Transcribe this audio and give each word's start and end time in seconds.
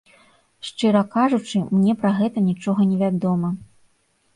Шчыра 0.69 1.03
кажучы, 1.17 1.63
мне 1.75 1.93
пра 2.03 2.11
гэта 2.23 2.47
нічога 2.49 2.91
не 2.93 2.97
вядома. 3.07 3.59